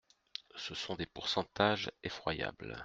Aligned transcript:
Ce 0.55 0.73
sont 0.73 0.95
des 0.95 1.05
pourcentages 1.05 1.91
effroyables. 2.01 2.79